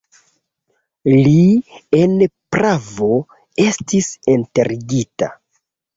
Li 1.27 1.43
en 1.99 2.15
Prago 2.57 3.11
estis 3.67 4.09
enterigita. 4.37 5.31